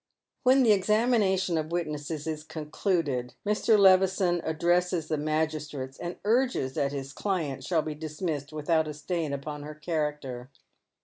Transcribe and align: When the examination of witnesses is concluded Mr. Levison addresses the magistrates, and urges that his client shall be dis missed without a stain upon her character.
When 0.41 0.63
the 0.63 0.71
examination 0.71 1.59
of 1.59 1.71
witnesses 1.71 2.25
is 2.25 2.43
concluded 2.43 3.35
Mr. 3.45 3.77
Levison 3.77 4.41
addresses 4.43 5.07
the 5.09 5.17
magistrates, 5.19 5.99
and 5.99 6.15
urges 6.25 6.73
that 6.73 6.91
his 6.91 7.13
client 7.13 7.63
shall 7.63 7.83
be 7.83 7.93
dis 7.93 8.19
missed 8.19 8.51
without 8.51 8.87
a 8.87 8.95
stain 8.95 9.31
upon 9.31 9.61
her 9.61 9.75
character. 9.75 10.49